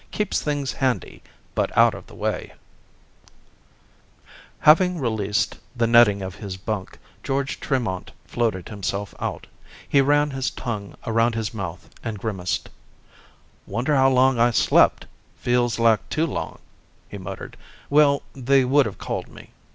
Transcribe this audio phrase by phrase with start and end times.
[0.09, 1.21] Keeps things handy,
[1.53, 2.25] but out of the way...._
[4.25, 9.45] Illustrated by Summers Having released the netting of his bunk, George Tremont floated himself out.
[9.87, 12.69] He ran his tongue around his mouth and grimaced.
[13.67, 15.05] "Wonder how long I slept...
[15.37, 16.57] feels like too long,"
[17.07, 17.55] he muttered.
[17.87, 19.51] "Well, they would have called me."